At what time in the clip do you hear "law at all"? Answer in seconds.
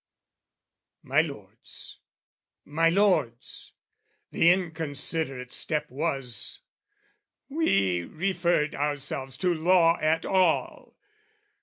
9.53-10.97